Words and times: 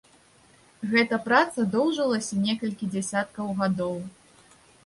Гэта 0.93 1.19
праца 1.27 1.65
доўжылася 1.75 2.41
некалькі 2.47 2.91
дзясяткаў 2.95 3.55
гадоў. 3.61 3.95